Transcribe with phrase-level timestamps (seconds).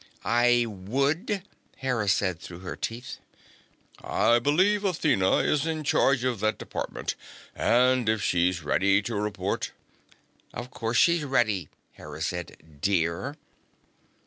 [0.25, 1.43] "I would,"
[1.75, 3.19] Hera said through her teeth.
[4.03, 7.13] "I believe Athena is in charge of that department,
[7.53, 9.73] and if she is ready to report"
[10.55, 13.37] "Of course she's ready," Hera said, "dear."